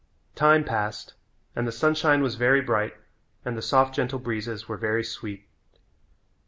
[0.33, 1.13] Time passed
[1.55, 2.95] and the sunshine was very bright
[3.45, 5.47] and the soft, gentle breezes were very sweet.